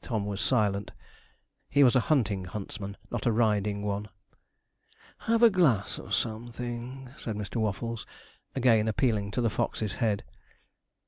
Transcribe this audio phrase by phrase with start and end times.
[0.00, 0.92] Tom was silent.
[1.68, 4.08] He was a hunting huntsman, not a riding one.
[5.22, 7.56] 'Have a glass of something,' said Mr.
[7.56, 8.06] Waffles,
[8.54, 10.22] again appealing to the Fox's head.